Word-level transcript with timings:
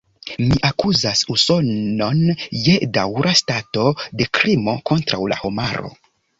Mi 0.43 0.55
akuzas 0.69 1.21
Usonon 1.33 2.23
je 2.69 2.79
daŭra 2.97 3.35
stato 3.43 3.87
de 4.23 4.31
krimo 4.41 4.77
kontraŭ 4.93 5.25
la 5.35 5.43
homaro. 5.47 5.97